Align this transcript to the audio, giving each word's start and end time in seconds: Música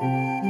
Música 0.00 0.49